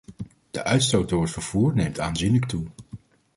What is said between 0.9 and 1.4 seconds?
door het